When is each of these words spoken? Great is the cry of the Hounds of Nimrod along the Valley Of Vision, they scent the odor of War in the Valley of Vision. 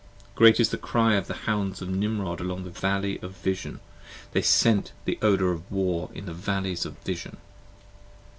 Great 0.33 0.59
is 0.59 0.69
the 0.69 0.79
cry 0.79 1.13
of 1.13 1.27
the 1.27 1.35
Hounds 1.45 1.79
of 1.79 1.87
Nimrod 1.87 2.39
along 2.41 2.63
the 2.63 2.71
Valley 2.71 3.19
Of 3.19 3.35
Vision, 3.37 3.79
they 4.31 4.41
scent 4.41 4.93
the 5.05 5.19
odor 5.21 5.51
of 5.51 5.71
War 5.71 6.09
in 6.15 6.25
the 6.25 6.33
Valley 6.33 6.73
of 6.83 6.97
Vision. 7.05 7.37